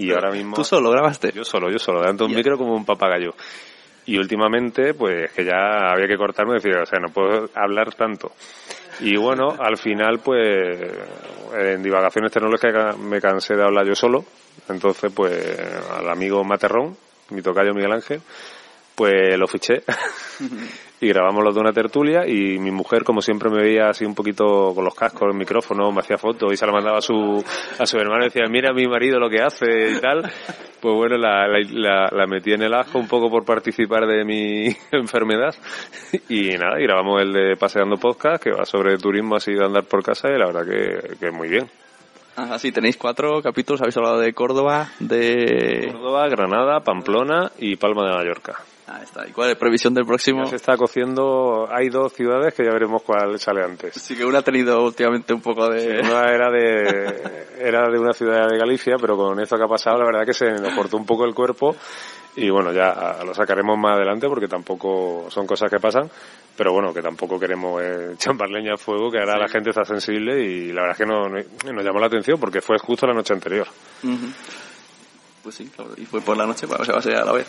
[0.00, 0.56] Y ahora mismo...
[0.56, 1.30] ¿Tú solo grabaste?
[1.32, 3.34] Yo solo, yo solo, delante un micro como un papagayo.
[4.06, 8.32] Y últimamente, pues que ya había que cortarme, decir, o sea, no puedo hablar tanto.
[9.00, 10.90] Y bueno, al final, pues
[11.54, 14.24] en divagaciones tecnológicas me cansé de hablar yo solo.
[14.68, 15.58] Entonces, pues
[15.90, 16.96] al amigo Materrón,
[17.30, 18.22] mi tocayo Miguel Ángel,
[19.00, 19.82] pues lo fiché.
[21.02, 24.14] Y grabamos los de una tertulia y mi mujer como siempre me veía así un
[24.14, 27.42] poquito con los cascos, el micrófono, me hacía fotos y se la mandaba a su,
[27.78, 30.20] a su hermano y decía mira mi marido lo que hace y tal
[30.82, 34.66] pues bueno la, la, la, metí en el asco un poco por participar de mi
[34.92, 35.54] enfermedad
[36.28, 39.84] y nada y grabamos el de Paseando Podcast que va sobre turismo así de andar
[39.84, 41.66] por casa y la verdad que, que muy bien.
[42.36, 45.90] Ah, sí, tenéis cuatro capítulos, habéis hablado de Córdoba, de...
[45.92, 48.60] Córdoba, Granada, Pamplona y Palma de Mallorca.
[48.92, 49.24] Ah, está.
[49.28, 50.46] ¿Y cuál es la previsión del próximo?
[50.46, 53.94] se está cociendo, hay dos ciudades que ya veremos cuál sale antes.
[53.94, 56.00] Sí, que una ha tenido últimamente un poco de...
[56.00, 59.98] una era de, era de una ciudad de Galicia, pero con esto que ha pasado
[59.98, 61.76] la verdad que se nos cortó un poco el cuerpo
[62.34, 66.10] y bueno, ya lo sacaremos más adelante porque tampoco son cosas que pasan,
[66.56, 69.84] pero bueno, que tampoco queremos eh, champar leña al fuego, que ahora la gente está
[69.84, 71.28] sensible y la verdad es que no,
[71.72, 73.68] nos llamó la atención porque fue justo la noche anterior.
[75.44, 77.48] Pues sí, y fue por la noche, bueno, se va a ser a la vez.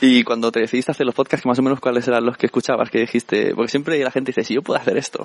[0.00, 2.90] Y cuando te decidiste hacer los podcasts, más o menos cuáles eran los que escuchabas,
[2.90, 5.24] que dijiste, porque siempre la gente dice, si yo puedo hacer esto.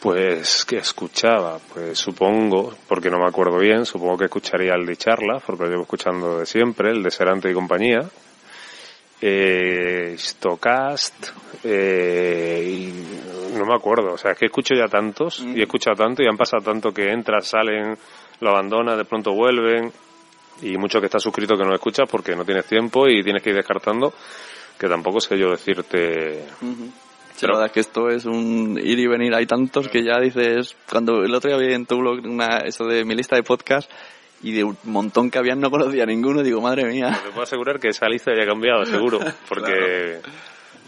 [0.00, 4.96] Pues que escuchaba, pues supongo, porque no me acuerdo bien, supongo que escucharía el de
[4.96, 8.08] charla, porque lo llevo escuchando de siempre, el de Serante y compañía,
[9.20, 11.28] eh, Stocast,
[11.64, 15.96] eh, y no me acuerdo, o sea, es que escucho ya tantos, y he escuchado
[15.96, 17.98] tanto, y han pasado tanto que entras, salen,
[18.40, 19.92] lo abandonas, de pronto vuelven,
[20.62, 23.50] y mucho que estás suscrito que no escuchas porque no tienes tiempo y tienes que
[23.50, 24.12] ir descartando,
[24.78, 26.44] que tampoco sé yo decirte...
[27.42, 29.34] La verdad es que esto es un ir y venir.
[29.34, 32.84] Hay tantos que ya dices, cuando el otro día vi en tu blog una, eso
[32.84, 33.90] de mi lista de podcast
[34.42, 37.18] y de un montón que habían no conocía a ninguno, digo, madre mía.
[37.22, 40.20] Te puedo asegurar que esa lista ya ha cambiado, seguro, porque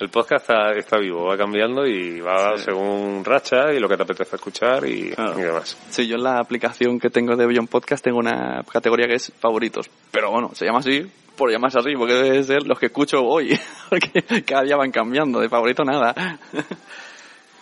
[0.02, 2.64] el podcast está, está vivo, va cambiando y va Sí.
[2.64, 5.38] según racha y lo que te apetece escuchar y, Claro.
[5.38, 5.76] y demás.
[5.90, 9.32] Sí, yo en la aplicación que tengo de Beyond Podcast tengo una categoría que es
[9.40, 9.88] favoritos.
[10.10, 13.58] Pero bueno, se llama así por llamarse así, porque debe ser los que escucho hoy.
[13.90, 16.14] Porque cada día van cambiando, de favorito nada.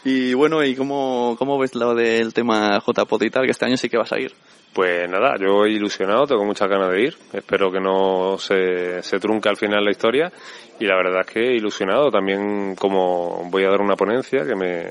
[0.05, 3.44] Y bueno, ¿y cómo, cómo ves lo del tema JPOT y tal?
[3.44, 4.33] Que este año sí que vas a ir.
[4.73, 7.17] Pues nada, yo ilusionado, tengo muchas ganas de ir.
[7.33, 10.33] Espero que no se, se trunque al final la historia.
[10.79, 14.85] Y la verdad es que ilusionado también como voy a dar una ponencia que me,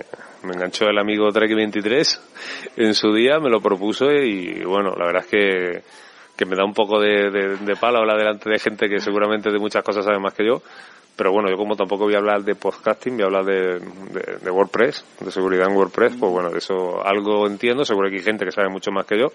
[0.44, 2.20] me enganchó el amigo Trek23
[2.76, 5.82] en su día, me lo propuso y bueno, la verdad es que,
[6.36, 9.50] que me da un poco de, de, de palo hablar delante de gente que seguramente
[9.50, 10.62] de muchas cosas sabe más que yo.
[11.16, 14.38] Pero bueno, yo como tampoco voy a hablar de podcasting, voy a hablar de, de,
[14.42, 18.24] de WordPress, de seguridad en WordPress, pues bueno, de eso algo entiendo, seguro que hay
[18.24, 19.28] gente que sabe mucho más que yo,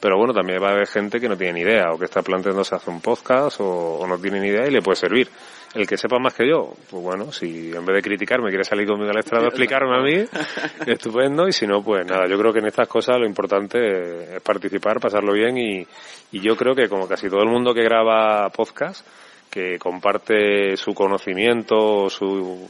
[0.00, 2.22] pero bueno, también va a haber gente que no tiene ni idea, o que está
[2.22, 5.28] planteándose hacer un podcast, o, o no tiene ni idea y le puede servir.
[5.74, 8.86] El que sepa más que yo, pues bueno, si en vez de criticarme quiere salir
[8.86, 10.24] conmigo al estrado a explicarme a mí,
[10.86, 14.42] estupendo, y si no, pues nada, yo creo que en estas cosas lo importante es
[14.42, 15.86] participar, pasarlo bien, y,
[16.32, 19.06] y yo creo que como casi todo el mundo que graba podcast,
[19.56, 22.68] que comparte su conocimiento, su,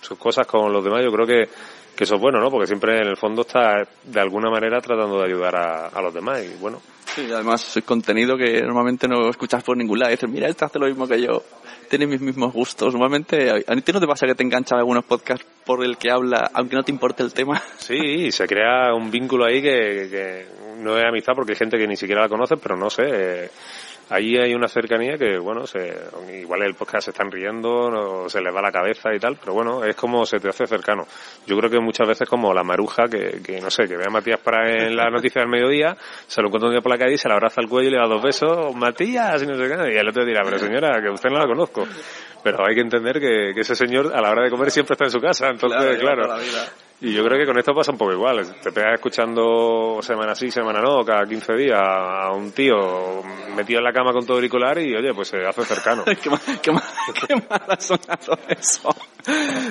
[0.00, 1.48] sus cosas con los demás, yo creo que,
[1.96, 2.48] que eso es bueno, ¿no?
[2.48, 6.14] Porque siempre en el fondo está de alguna manera tratando de ayudar a, a los
[6.14, 6.80] demás y bueno,
[7.14, 10.10] Sí, además es contenido que normalmente no escuchas por ningún lado.
[10.12, 11.42] Y dices, mira, este hace lo mismo que yo,
[11.88, 12.92] tiene mis mismos gustos.
[12.92, 16.50] Normalmente, ¿a ti no te pasa que te enganchan algunos podcasts por el que habla,
[16.52, 17.60] aunque no te importe el tema?
[17.78, 20.46] Sí, se crea un vínculo ahí que, que
[20.80, 23.02] no es amistad porque hay gente que ni siquiera la conoce, pero no sé.
[23.06, 23.50] eh,
[24.10, 25.94] ahí hay una cercanía que, bueno, se,
[26.40, 29.54] igual el podcast se están riendo, no, se les va la cabeza y tal, pero
[29.54, 31.06] bueno, es como se te hace cercano.
[31.46, 34.10] Yo creo que muchas veces como la maruja que, que no sé, que ve a
[34.10, 37.14] Matías para en la noticia del mediodía, se lo encuentra un día por la calle
[37.14, 39.68] y se le abraza al cuello y le da dos besos, Matías, y no sé
[39.68, 41.86] qué, y el otro dirá, pero señora, que usted no la conozco.
[42.50, 45.04] Pero hay que entender que, que ese señor a la hora de comer siempre está
[45.04, 46.36] en su casa, entonces, claro.
[46.38, 46.68] vida.
[47.00, 48.44] Y yo creo que con esto pasa un poco igual.
[48.60, 53.22] Te pegas escuchando semana sí, semana no, cada 15 días a un tío
[53.54, 56.02] metido en la cama con todo auricular y oye, pues se hace cercano.
[56.22, 56.82] qué, ma- qué, ma-
[57.28, 58.88] qué mal ha sonado eso.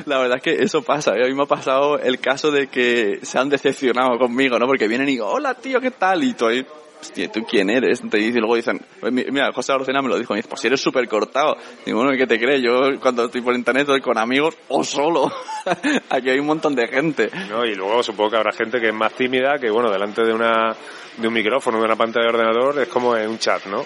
[0.05, 1.17] La verdad es que eso pasa.
[1.17, 1.23] ¿eh?
[1.25, 4.65] A mí me ha pasado el caso de que se han decepcionado conmigo, ¿no?
[4.65, 6.23] Porque vienen y digo, hola tío, ¿qué tal?
[6.23, 6.65] Y ahí,
[7.01, 8.01] hostia, ¿tú quién eres?
[8.09, 10.49] Te dicen, y luego dicen, "Pues mi- mira, José Arocena me lo dijo, me dice,
[10.49, 11.55] pues si eres súper cortado.
[11.85, 12.61] Digo, bueno, ¿qué te crees?
[12.61, 15.31] Yo cuando estoy por internet estoy con amigos o solo.
[16.09, 17.29] Aquí hay un montón de gente.
[17.49, 17.65] ¿no?
[17.65, 20.75] Y luego supongo que habrá gente que es más tímida, que bueno, delante de una
[21.17, 23.83] de un micrófono, de una pantalla de ordenador, es como en un chat, ¿no?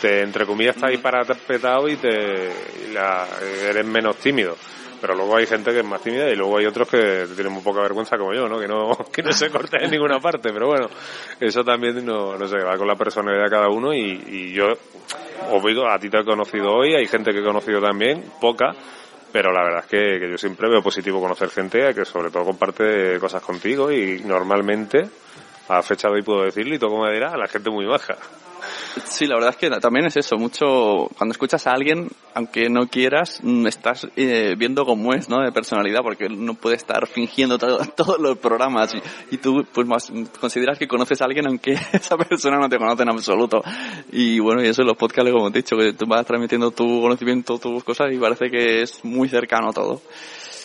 [0.00, 2.08] Te, entre comillas, está ahí parapetado y te
[2.88, 3.26] y la,
[3.68, 4.56] eres menos tímido.
[5.00, 7.62] Pero luego hay gente que es más tímida y luego hay otros que tienen muy
[7.62, 8.58] poca vergüenza como yo, ¿no?
[8.58, 10.50] Que no, que no se corta en ninguna parte.
[10.52, 10.88] Pero bueno,
[11.40, 14.66] eso también no, no sé, va con la personalidad de cada uno y, y yo
[15.50, 18.74] os digo, a ti te he conocido hoy, hay gente que he conocido también, poca,
[19.32, 23.18] pero la verdad es que, yo siempre veo positivo conocer gente que sobre todo comparte
[23.18, 25.08] cosas contigo y normalmente,
[25.68, 28.16] a fecha de hoy puedo decirlo y todo como me dirá, la gente muy baja.
[29.04, 32.88] Sí, la verdad es que también es eso, mucho, cuando escuchas a alguien, aunque no
[32.88, 35.40] quieras, mm, estás eh, viendo cómo es, ¿no?
[35.42, 39.86] De personalidad, porque no puede estar fingiendo todo- todos los programas y, y tú, pues
[39.86, 43.62] más, consideras que conoces a alguien aunque esa persona no te conoce en absoluto.
[44.12, 47.00] Y bueno, y eso en los podcasts, como he dicho, que tú vas transmitiendo tu
[47.00, 50.00] conocimiento, tus cosas y parece que es muy cercano todo.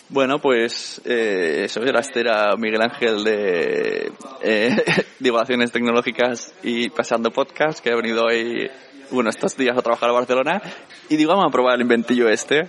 [0.08, 2.22] Bueno, pues eh, eso era este
[2.58, 4.76] Miguel Ángel de eh,
[5.18, 8.70] Divulgaciones Tecnológicas y Pasando Podcast, que ha venido hoy,
[9.10, 10.62] bueno, estos días a trabajar a Barcelona.
[11.08, 12.68] Y digo, vamos a probar el inventillo este.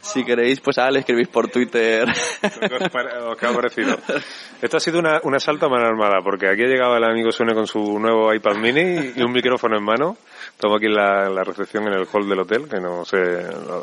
[0.00, 2.06] Si queréis, pues a le escribís por Twitter.
[2.40, 3.98] ¿Qué os os qué ha parecido?
[4.62, 7.30] Esto ha sido una, un asalto a mano armada, porque aquí ha llegado el amigo
[7.30, 10.16] Sune con su nuevo iPad mini y un micrófono en mano.
[10.50, 13.18] Estamos aquí en la, la recepción en el hall del hotel, que no sé,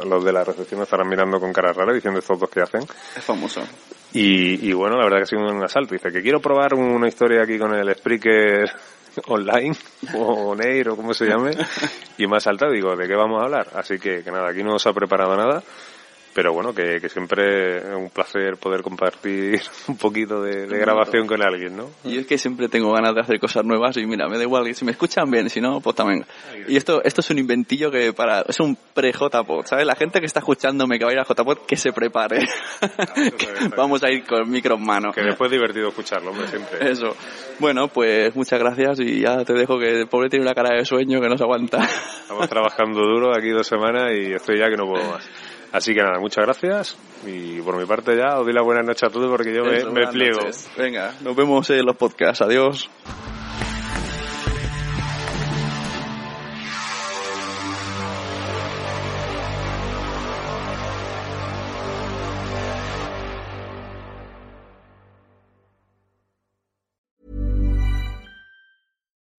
[0.05, 2.81] los de la recepción estarán mirando con cara rara diciendo estos dos que hacen.
[2.81, 3.61] es famoso.
[4.13, 5.93] Y, y bueno, la verdad que ha sido un asalto.
[5.93, 8.71] Dice que quiero probar una historia aquí con el Spreaker
[9.27, 9.75] online,
[10.13, 11.51] o Neir, o como se llame,
[12.17, 12.71] y me ha saltado.
[12.71, 13.67] Digo, ¿de qué vamos a hablar?
[13.75, 15.63] Así que, que nada, aquí no se ha preparado nada.
[16.35, 21.25] Pero bueno, que, que siempre es un placer poder compartir un poquito de, de grabación
[21.27, 21.89] con alguien, ¿no?
[22.03, 24.75] Y es que siempre tengo ganas de hacer cosas nuevas y mira, me da igual,
[24.75, 26.25] si me escuchan bien, si no, pues también.
[26.67, 29.85] Y esto, esto es un inventillo que para, es un pre-JPod, ¿sabes?
[29.85, 32.45] La gente que está escuchándome que va a ir a JPod, que se prepare.
[33.37, 35.13] Que Vamos a ir con micro en mano.
[35.13, 36.91] Que después es divertido escucharlo, hombre, siempre.
[36.91, 37.15] Eso.
[37.59, 40.83] Bueno, pues muchas gracias y ya te dejo que el pobre tiene una cara de
[40.83, 41.77] sueño que no se aguanta.
[41.77, 45.25] Estamos trabajando duro aquí dos semanas y estoy ya que no puedo más.
[45.75, 46.97] Así que nada, muchas gracias
[47.27, 49.77] y por mi parte ya os doy la buena noche a todos porque yo me,
[49.77, 50.39] Eso, me buenas pliego.
[50.39, 50.69] noches.
[50.77, 52.41] Venga, nos vemos en los podcasts.
[52.41, 52.89] Adiós.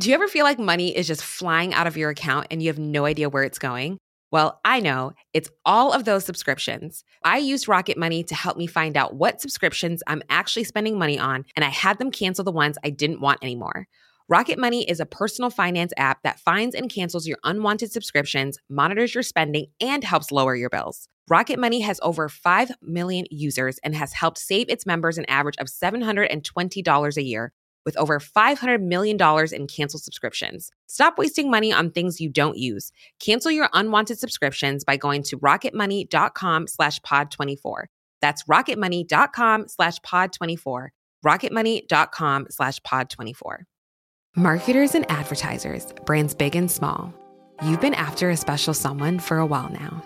[0.00, 2.68] Do you ever feel like money is just flying out of your account and you
[2.68, 3.98] have no idea where it's going?
[4.32, 7.04] Well, I know it's all of those subscriptions.
[7.22, 11.16] I used Rocket Money to help me find out what subscriptions I'm actually spending money
[11.16, 13.86] on, and I had them cancel the ones I didn't want anymore.
[14.28, 19.14] Rocket Money is a personal finance app that finds and cancels your unwanted subscriptions, monitors
[19.14, 21.08] your spending, and helps lower your bills.
[21.28, 25.56] Rocket Money has over 5 million users and has helped save its members an average
[25.58, 27.52] of $720 a year
[27.84, 29.18] with over $500 million
[29.52, 30.70] in canceled subscriptions.
[30.86, 32.92] Stop wasting money on things you don't use.
[33.20, 37.84] Cancel your unwanted subscriptions by going to rocketmoney.com slash pod24.
[38.20, 40.88] That's rocketmoney.com slash pod24.
[41.24, 43.56] rocketmoney.com slash pod24.
[44.36, 47.14] Marketers and advertisers, brands big and small.
[47.62, 50.02] You've been after a special someone for a while now.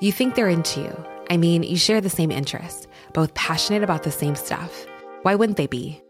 [0.00, 1.06] You think they're into you.
[1.30, 4.86] I mean, you share the same interests, both passionate about the same stuff.
[5.22, 6.02] Why wouldn't they be?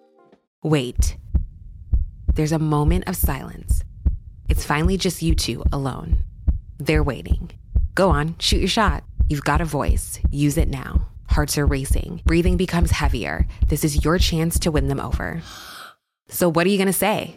[0.63, 1.17] Wait.
[2.35, 3.83] There's a moment of silence.
[4.49, 6.19] It's finally just you two alone.
[6.79, 7.51] They're waiting.
[7.97, 9.03] Go on, shoot your shot.
[9.29, 10.21] You've got a voice.
[10.31, 11.09] Use it now.
[11.27, 12.23] Hearts are racing.
[12.27, 13.45] Breathing becomes heavier.
[13.67, 15.43] This is your chance to win them over.
[16.29, 17.35] So, what are you going to say?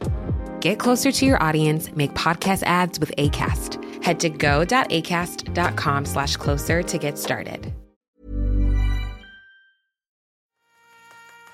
[0.60, 4.04] Get closer to your audience, make podcast ads with ACAST.
[4.04, 7.74] Head to go.acast.com slash closer to get started.